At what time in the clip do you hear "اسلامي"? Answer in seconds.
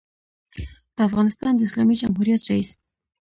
1.67-1.95